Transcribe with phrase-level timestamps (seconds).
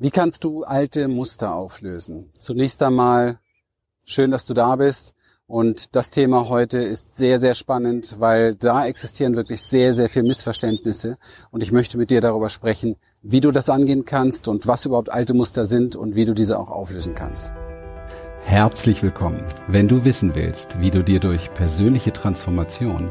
[0.00, 2.30] Wie kannst du alte Muster auflösen?
[2.38, 3.40] Zunächst einmal
[4.04, 5.16] schön, dass du da bist.
[5.48, 10.28] Und das Thema heute ist sehr, sehr spannend, weil da existieren wirklich sehr, sehr viele
[10.28, 11.18] Missverständnisse.
[11.50, 15.10] Und ich möchte mit dir darüber sprechen, wie du das angehen kannst und was überhaupt
[15.10, 17.50] alte Muster sind und wie du diese auch auflösen kannst.
[18.44, 19.44] Herzlich willkommen.
[19.66, 23.10] Wenn du wissen willst, wie du dir durch persönliche Transformation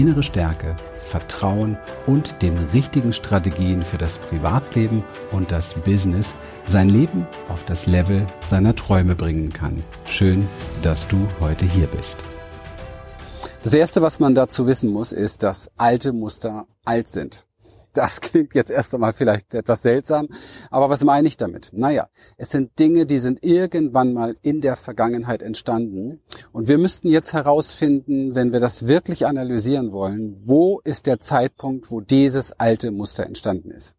[0.00, 1.76] innere Stärke, Vertrauen
[2.06, 5.02] und den richtigen Strategien für das Privatleben
[5.32, 6.34] und das Business
[6.66, 9.82] sein Leben auf das Level seiner Träume bringen kann.
[10.06, 10.46] Schön,
[10.82, 12.18] dass du heute hier bist.
[13.62, 17.47] Das Erste, was man dazu wissen muss, ist, dass alte Muster alt sind.
[17.92, 20.28] Das klingt jetzt erst einmal vielleicht etwas seltsam,
[20.70, 21.70] aber was meine ich damit?
[21.72, 26.20] Naja, es sind Dinge, die sind irgendwann mal in der Vergangenheit entstanden
[26.52, 31.90] und wir müssten jetzt herausfinden, wenn wir das wirklich analysieren wollen, wo ist der Zeitpunkt,
[31.90, 33.94] wo dieses alte Muster entstanden ist.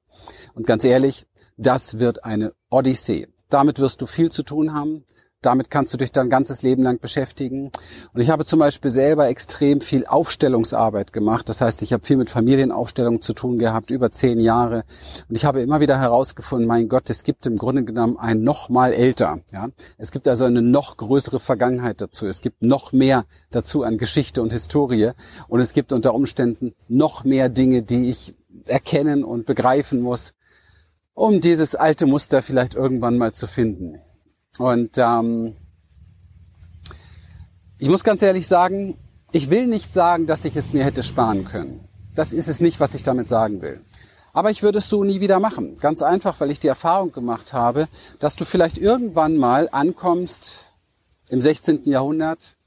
[0.54, 1.26] Und ganz ehrlich,
[1.58, 3.28] das wird eine Odyssee.
[3.50, 5.04] Damit wirst du viel zu tun haben.
[5.42, 7.72] Damit kannst du dich dein ganzes Leben lang beschäftigen.
[8.14, 11.48] Und ich habe zum Beispiel selber extrem viel Aufstellungsarbeit gemacht.
[11.48, 14.84] Das heißt, ich habe viel mit Familienaufstellung zu tun gehabt, über zehn Jahre.
[15.30, 18.68] Und ich habe immer wieder herausgefunden, mein Gott, es gibt im Grunde genommen ein noch
[18.68, 19.40] mal älter.
[19.54, 19.70] Ja?
[19.98, 22.28] Es gibt also eine noch größere Vergangenheit dazu.
[22.28, 25.12] Es gibt noch mehr dazu an Geschichte und Historie.
[25.48, 30.34] Und es gibt unter Umständen noch mehr Dinge, die ich erkennen und begreifen muss,
[31.14, 34.02] um dieses alte Muster vielleicht irgendwann mal zu finden.
[34.58, 35.56] Und ähm,
[37.78, 38.98] ich muss ganz ehrlich sagen,
[39.32, 41.88] ich will nicht sagen, dass ich es mir hätte sparen können.
[42.16, 43.80] Das ist es nicht, was ich damit sagen will.
[44.34, 45.78] Aber ich würde es so nie wieder machen.
[45.78, 47.88] Ganz einfach, weil ich die Erfahrung gemacht habe,
[48.20, 50.74] dass du vielleicht irgendwann mal ankommst
[51.30, 51.84] im 16.
[51.86, 52.58] Jahrhundert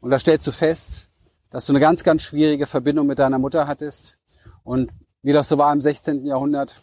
[0.00, 1.08] und da stellst du fest,
[1.50, 4.16] dass du eine ganz, ganz schwierige Verbindung mit deiner Mutter hattest.
[4.62, 4.90] Und
[5.22, 6.24] wie das so war im 16.
[6.24, 6.80] Jahrhundert,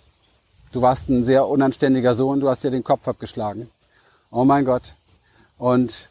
[0.72, 3.70] du warst ein sehr unanständiger Sohn, du hast dir den Kopf abgeschlagen
[4.32, 4.96] oh mein Gott.
[5.58, 6.10] Und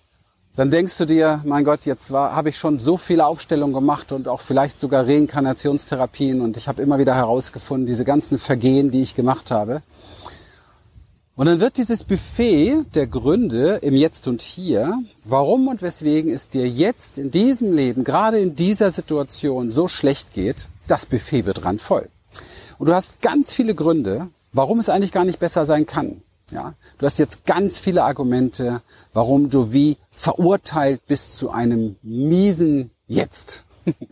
[0.57, 4.29] dann denkst du dir, mein Gott, jetzt habe ich schon so viele Aufstellungen gemacht und
[4.29, 9.15] auch vielleicht sogar Reinkarnationstherapien und ich habe immer wieder herausgefunden, diese ganzen Vergehen, die ich
[9.15, 9.83] gemacht habe.
[11.35, 16.51] Und dann wird dieses Buffet der Gründe im Jetzt und Hier, warum und weswegen es
[16.51, 21.65] dir jetzt in diesem Leben, gerade in dieser Situation so schlecht geht, das Buffet wird
[21.65, 22.11] randvoll.
[22.79, 26.21] Und du hast ganz viele Gründe, warum es eigentlich gar nicht besser sein kann.
[26.51, 32.91] Ja, du hast jetzt ganz viele Argumente, warum du wie verurteilt bist zu einem miesen
[33.07, 33.65] Jetzt.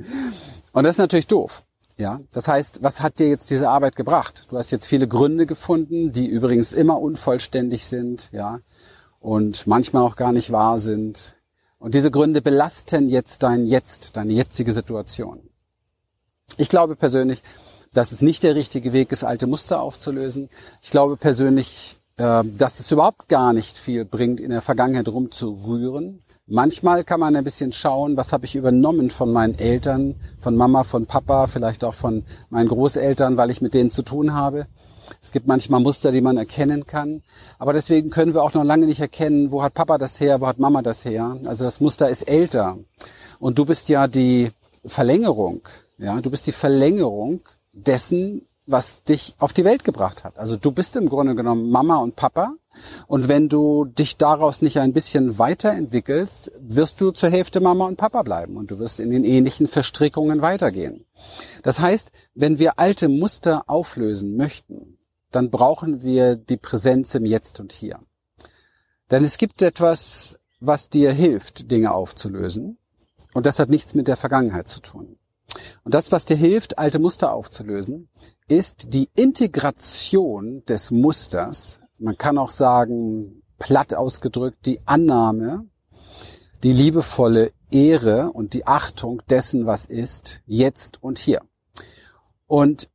[0.73, 1.63] Und das ist natürlich doof.
[1.97, 4.47] Ja, das heißt, was hat dir jetzt diese Arbeit gebracht?
[4.51, 8.61] Du hast jetzt viele Gründe gefunden, die übrigens immer unvollständig sind, ja,
[9.19, 11.37] und manchmal auch gar nicht wahr sind.
[11.81, 15.41] Und diese Gründe belasten jetzt dein Jetzt, deine jetzige Situation.
[16.57, 17.43] Ich glaube persönlich,
[17.93, 20.51] dass es nicht der richtige Weg ist, alte Muster aufzulösen.
[20.83, 26.23] Ich glaube persönlich, dass es überhaupt gar nicht viel bringt, in der Vergangenheit rumzurühren.
[26.47, 30.83] Manchmal kann man ein bisschen schauen, was habe ich übernommen von meinen Eltern, von Mama,
[30.83, 34.67] von Papa, vielleicht auch von meinen Großeltern, weil ich mit denen zu tun habe.
[35.23, 37.23] Es gibt manchmal Muster, die man erkennen kann.
[37.59, 40.47] Aber deswegen können wir auch noch lange nicht erkennen, wo hat Papa das her, wo
[40.47, 41.39] hat Mama das her.
[41.45, 42.79] Also das Muster ist älter.
[43.39, 44.51] Und du bist ja die
[44.85, 45.61] Verlängerung.
[45.99, 47.41] Ja, du bist die Verlängerung
[47.73, 50.39] dessen, was dich auf die Welt gebracht hat.
[50.39, 52.55] Also du bist im Grunde genommen Mama und Papa.
[53.07, 57.97] Und wenn du dich daraus nicht ein bisschen weiterentwickelst, wirst du zur Hälfte Mama und
[57.97, 61.07] Papa bleiben und du wirst in den ähnlichen Verstrickungen weitergehen.
[61.63, 64.99] Das heißt, wenn wir alte Muster auflösen möchten,
[65.31, 68.01] dann brauchen wir die Präsenz im Jetzt und Hier.
[69.11, 72.79] Denn es gibt etwas, was dir hilft, Dinge aufzulösen.
[73.33, 75.18] Und das hat nichts mit der Vergangenheit zu tun.
[75.85, 78.09] Und das, was dir hilft, alte Muster aufzulösen,
[78.49, 81.81] ist die Integration des Musters.
[81.99, 85.67] Man kann auch sagen, platt ausgedrückt, die Annahme,
[86.63, 91.43] die liebevolle Ehre und die Achtung dessen, was ist, jetzt und hier.
[92.47, 92.89] Und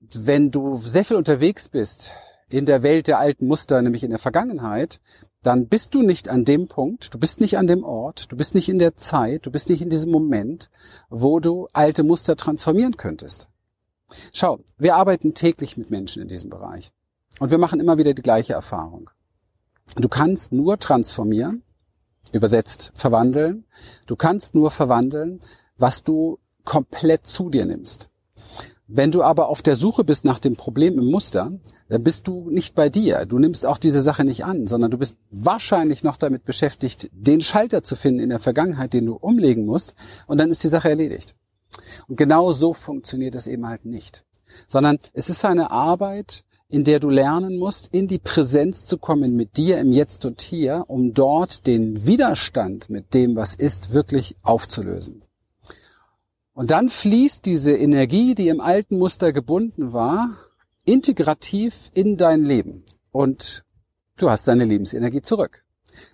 [0.00, 2.12] wenn du sehr viel unterwegs bist
[2.48, 5.00] in der Welt der alten Muster, nämlich in der Vergangenheit,
[5.42, 8.54] dann bist du nicht an dem Punkt, du bist nicht an dem Ort, du bist
[8.54, 10.70] nicht in der Zeit, du bist nicht in diesem Moment,
[11.10, 13.48] wo du alte Muster transformieren könntest.
[14.32, 16.92] Schau, wir arbeiten täglich mit Menschen in diesem Bereich
[17.40, 19.10] und wir machen immer wieder die gleiche Erfahrung.
[19.96, 21.62] Du kannst nur transformieren,
[22.32, 23.64] übersetzt verwandeln,
[24.06, 25.40] du kannst nur verwandeln,
[25.76, 28.11] was du komplett zu dir nimmst.
[28.88, 31.52] Wenn du aber auf der Suche bist nach dem Problem im Muster,
[31.88, 33.26] dann bist du nicht bei dir.
[33.26, 37.40] Du nimmst auch diese Sache nicht an, sondern du bist wahrscheinlich noch damit beschäftigt, den
[37.40, 39.94] Schalter zu finden in der Vergangenheit, den du umlegen musst,
[40.26, 41.36] und dann ist die Sache erledigt.
[42.08, 44.24] Und genau so funktioniert es eben halt nicht.
[44.68, 49.36] Sondern es ist eine Arbeit, in der du lernen musst, in die Präsenz zu kommen
[49.36, 54.36] mit dir im Jetzt und Hier, um dort den Widerstand mit dem, was ist, wirklich
[54.42, 55.22] aufzulösen.
[56.54, 60.36] Und dann fließt diese Energie, die im alten Muster gebunden war,
[60.84, 62.84] integrativ in dein Leben.
[63.10, 63.64] Und
[64.16, 65.64] du hast deine Lebensenergie zurück.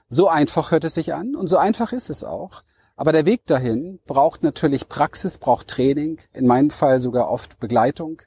[0.08, 2.62] So einfach hört es sich an und so einfach ist es auch.
[2.96, 8.22] Aber der Weg dahin braucht natürlich Praxis, braucht Training, in meinem Fall sogar oft Begleitung,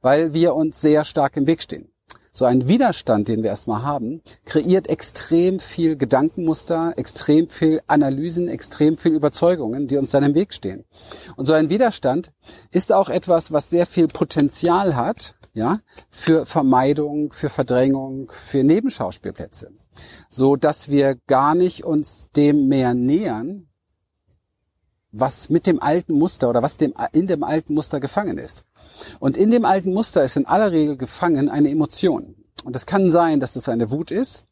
[0.00, 1.92] weil wir uns sehr stark im Weg stehen
[2.36, 8.98] so ein Widerstand, den wir erstmal haben, kreiert extrem viel Gedankenmuster, extrem viel Analysen, extrem
[8.98, 10.84] viel Überzeugungen, die uns dann im Weg stehen.
[11.36, 12.32] Und so ein Widerstand
[12.70, 15.80] ist auch etwas, was sehr viel Potenzial hat, ja,
[16.10, 19.70] für Vermeidung, für Verdrängung, für Nebenschauspielplätze.
[20.28, 23.66] So dass wir gar nicht uns dem mehr nähern,
[25.18, 28.64] was mit dem alten Muster oder was dem, in dem alten Muster gefangen ist.
[29.20, 32.34] Und in dem alten Muster ist in aller Regel gefangen eine Emotion.
[32.64, 34.46] Und es kann sein, dass das eine Wut ist.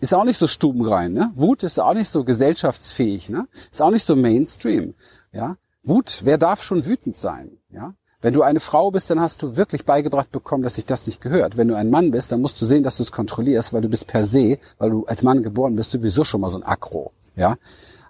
[0.00, 1.30] Ist auch nicht so stubenrein, ne?
[1.34, 3.46] Wut ist auch nicht so gesellschaftsfähig, ne?
[3.70, 4.94] Ist auch nicht so Mainstream,
[5.32, 5.56] ja?
[5.82, 7.94] Wut, wer darf schon wütend sein, ja?
[8.22, 11.22] Wenn du eine Frau bist, dann hast du wirklich beigebracht bekommen, dass sich das nicht
[11.22, 11.56] gehört.
[11.56, 13.88] Wenn du ein Mann bist, dann musst du sehen, dass du es kontrollierst, weil du
[13.88, 17.12] bist per se, weil du als Mann geboren bist, sowieso schon mal so ein Akro,
[17.36, 17.56] ja?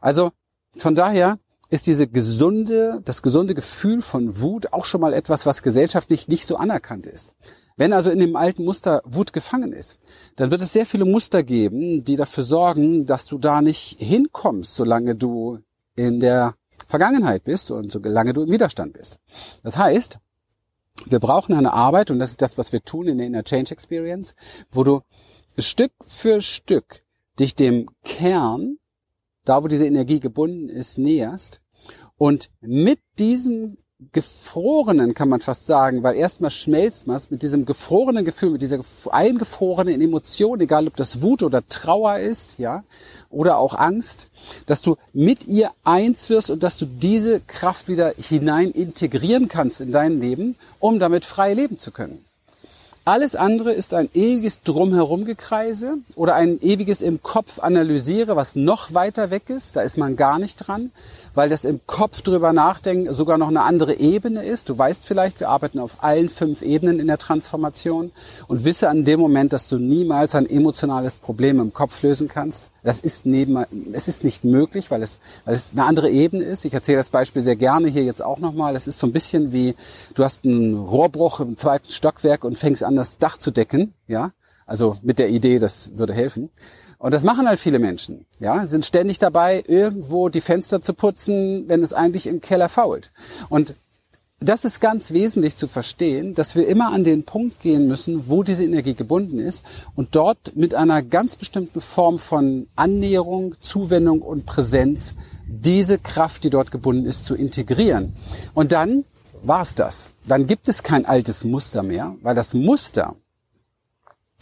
[0.00, 0.32] Also,
[0.74, 1.38] von daher
[1.68, 6.46] ist diese gesunde, das gesunde Gefühl von Wut auch schon mal etwas, was gesellschaftlich nicht
[6.46, 7.34] so anerkannt ist.
[7.76, 9.98] Wenn also in dem alten Muster Wut gefangen ist,
[10.36, 14.74] dann wird es sehr viele Muster geben, die dafür sorgen, dass du da nicht hinkommst,
[14.74, 15.60] solange du
[15.96, 16.56] in der
[16.88, 19.18] Vergangenheit bist und solange du im Widerstand bist.
[19.62, 20.18] Das heißt,
[21.06, 23.72] wir brauchen eine Arbeit, und das ist das, was wir tun in der Inner Change
[23.72, 24.34] Experience,
[24.70, 25.00] wo du
[25.56, 27.02] Stück für Stück
[27.38, 28.76] dich dem Kern
[29.50, 31.60] da wo diese Energie gebunden ist, näherst
[32.16, 33.78] und mit diesem
[34.12, 38.80] gefrorenen, kann man fast sagen, weil erstmal schmelzt man mit diesem gefrorenen Gefühl, mit dieser
[39.10, 42.84] eingefrorenen Emotion, egal ob das Wut oder Trauer ist, ja,
[43.28, 44.30] oder auch Angst,
[44.66, 49.80] dass du mit ihr eins wirst und dass du diese Kraft wieder hinein integrieren kannst
[49.80, 52.24] in dein Leben, um damit frei leben zu können.
[53.06, 59.30] Alles andere ist ein ewiges Drumherumgekreise oder ein ewiges im Kopf analysiere, was noch weiter
[59.30, 59.74] weg ist.
[59.76, 60.90] Da ist man gar nicht dran
[61.34, 64.68] weil das im Kopf drüber nachdenken sogar noch eine andere Ebene ist.
[64.68, 68.12] Du weißt vielleicht, wir arbeiten auf allen fünf Ebenen in der Transformation
[68.48, 72.70] und wisse an dem Moment, dass du niemals ein emotionales Problem im Kopf lösen kannst.
[72.82, 73.62] Das ist neben,
[73.92, 76.64] es ist nicht möglich, weil es, weil es eine andere Ebene ist.
[76.64, 78.74] Ich erzähle das Beispiel sehr gerne hier jetzt auch nochmal.
[78.74, 79.74] Es ist so ein bisschen wie,
[80.14, 84.32] du hast einen Rohrbruch im zweiten Stockwerk und fängst an, das Dach zu decken, ja.
[84.66, 86.50] Also mit der Idee, das würde helfen.
[86.98, 91.64] Und das machen halt viele Menschen, ja, sind ständig dabei, irgendwo die Fenster zu putzen,
[91.66, 93.10] wenn es eigentlich im Keller fault.
[93.48, 93.74] Und
[94.38, 98.42] das ist ganz wesentlich zu verstehen, dass wir immer an den Punkt gehen müssen, wo
[98.42, 99.62] diese Energie gebunden ist
[99.96, 105.14] und dort mit einer ganz bestimmten Form von Annäherung, Zuwendung und Präsenz
[105.46, 108.14] diese Kraft, die dort gebunden ist, zu integrieren.
[108.54, 109.04] Und dann
[109.42, 110.12] war's das.
[110.26, 113.14] Dann gibt es kein altes Muster mehr, weil das Muster,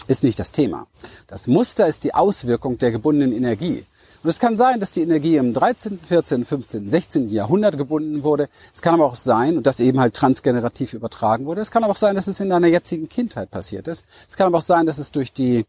[0.06, 0.87] ist nicht das Thema.
[1.26, 3.84] Das Muster ist die Auswirkung der gebundenen Energie.
[4.22, 7.28] Und es kann sein, dass die Energie im 13., 14., 15., 16.
[7.30, 8.48] Jahrhundert gebunden wurde.
[8.75, 11.60] Es kann aber auch sein, und das eben halt transgenerativ übertragen wurde.
[11.60, 14.04] Es kann aber auch sein, dass es in deiner jetzigen Kindheit passiert ist.
[14.28, 15.66] Es kann aber auch sein, dass es durch die,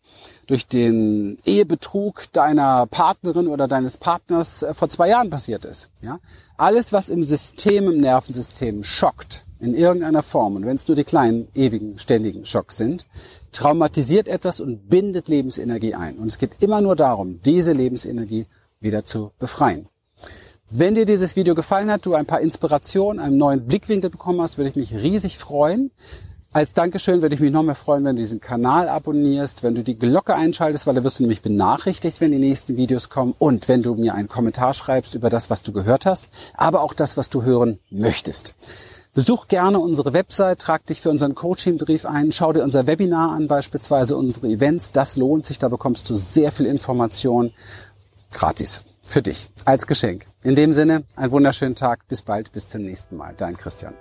[0.48, 5.90] durch den Ehebetrug deiner Partnerin oder deines Partners äh, vor zwei Jahren passiert ist.
[6.02, 6.20] Ja?
[6.58, 11.04] Alles, was im System, im Nervensystem schockt, in irgendeiner Form, und wenn es nur die
[11.04, 13.06] kleinen, ewigen, ständigen Schocks sind,
[13.52, 16.18] traumatisiert etwas und bindet Lebensenergie ein.
[16.18, 18.46] Und es geht immer nur darum, diese Lebensenergie
[18.80, 19.88] wieder zu befreien.
[20.72, 24.58] Wenn dir dieses Video gefallen hat, du ein paar Inspirationen, einen neuen Blickwinkel bekommen hast,
[24.58, 25.92] würde ich mich riesig freuen.
[26.52, 29.84] Als Dankeschön würde ich mich noch mehr freuen, wenn du diesen Kanal abonnierst, wenn du
[29.84, 33.68] die Glocke einschaltest, weil da wirst du nämlich benachrichtigt, wenn die nächsten Videos kommen und
[33.68, 37.18] wenn du mir einen Kommentar schreibst über das, was du gehört hast, aber auch das,
[37.18, 38.56] was du hören möchtest.
[39.20, 43.50] Besuch gerne unsere Website, trag dich für unseren Coachingbrief ein, schau dir unser Webinar an,
[43.50, 44.94] beispielsweise unsere Events.
[44.94, 47.52] Das lohnt sich, da bekommst du sehr viel Information
[48.32, 50.26] gratis für dich als Geschenk.
[50.42, 53.34] In dem Sinne, einen wunderschönen Tag, bis bald, bis zum nächsten Mal.
[53.36, 53.94] Dein Christian.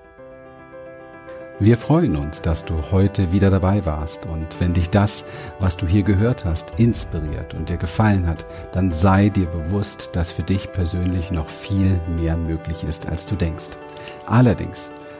[1.59, 5.25] Wir freuen uns, dass du heute wieder dabei warst und wenn dich das,
[5.59, 10.31] was du hier gehört hast, inspiriert und dir gefallen hat, dann sei dir bewusst, dass
[10.31, 13.71] für dich persönlich noch viel mehr möglich ist, als du denkst.
[14.25, 14.93] Allerdings